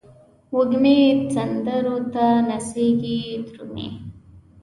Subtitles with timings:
[0.55, 0.99] وږمې
[1.33, 3.89] سندرو ته نڅیږې درومې